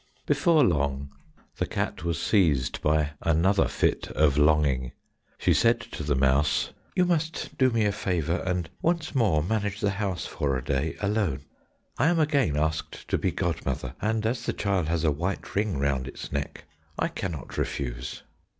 [0.25, 1.11] Before long
[1.57, 4.93] the cat was seized by another fit of longing.
[5.37, 9.79] She said to the mouse, "You must do me a favour, and once more manage
[9.79, 11.41] the house for a day alone.
[11.99, 15.77] I am again asked to be godmother, and, as the child has a white ring
[15.77, 16.63] round its neck,
[16.97, 18.23] I cannot refuse."